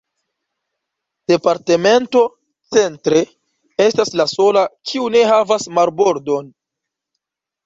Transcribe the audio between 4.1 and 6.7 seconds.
la sola, kiu ne havas marbordon.